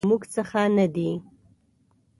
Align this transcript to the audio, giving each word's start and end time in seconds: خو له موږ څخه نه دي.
خو 0.03 0.05
له 0.05 0.09
موږ 0.11 0.23
څخه 0.35 0.61
نه 0.77 0.85
دي. 0.95 1.11